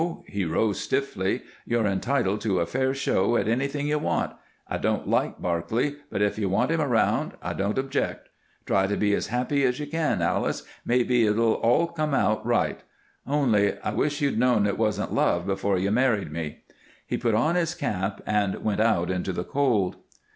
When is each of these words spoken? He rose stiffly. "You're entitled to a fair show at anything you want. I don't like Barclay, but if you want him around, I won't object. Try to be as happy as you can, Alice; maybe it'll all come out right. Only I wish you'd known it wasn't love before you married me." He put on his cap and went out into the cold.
He 0.25 0.45
rose 0.45 0.79
stiffly. 0.81 1.43
"You're 1.63 1.85
entitled 1.85 2.41
to 2.41 2.59
a 2.59 2.65
fair 2.65 2.91
show 2.95 3.37
at 3.37 3.47
anything 3.47 3.85
you 3.85 3.99
want. 3.99 4.33
I 4.67 4.79
don't 4.79 5.07
like 5.07 5.39
Barclay, 5.39 5.93
but 6.09 6.23
if 6.23 6.39
you 6.39 6.49
want 6.49 6.71
him 6.71 6.81
around, 6.81 7.33
I 7.39 7.53
won't 7.53 7.77
object. 7.77 8.27
Try 8.65 8.87
to 8.87 8.97
be 8.97 9.13
as 9.13 9.27
happy 9.27 9.63
as 9.63 9.79
you 9.79 9.85
can, 9.85 10.19
Alice; 10.23 10.63
maybe 10.83 11.27
it'll 11.27 11.53
all 11.53 11.85
come 11.85 12.15
out 12.15 12.43
right. 12.43 12.79
Only 13.27 13.77
I 13.81 13.93
wish 13.93 14.21
you'd 14.21 14.39
known 14.39 14.65
it 14.65 14.79
wasn't 14.79 15.13
love 15.13 15.45
before 15.45 15.77
you 15.77 15.91
married 15.91 16.31
me." 16.31 16.63
He 17.05 17.15
put 17.19 17.35
on 17.35 17.53
his 17.53 17.75
cap 17.75 18.21
and 18.25 18.63
went 18.63 18.79
out 18.81 19.11
into 19.11 19.31
the 19.31 19.43
cold. 19.43 19.97